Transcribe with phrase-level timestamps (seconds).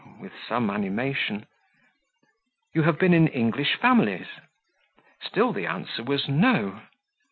[0.19, 1.45] with some animation.
[2.73, 4.25] "You have been in English families?"
[5.21, 6.81] Still the answer was "No."